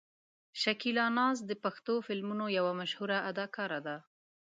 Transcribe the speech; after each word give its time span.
شکیلا 0.61 1.05
ناز 1.17 1.37
د 1.49 1.51
پښتو 1.63 1.93
فلمونو 2.07 2.45
یوه 2.57 2.71
مشهوره 2.81 3.17
اداکاره 3.29 3.79
ده. 3.85 3.97